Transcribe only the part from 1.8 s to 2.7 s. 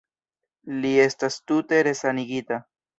resanigita.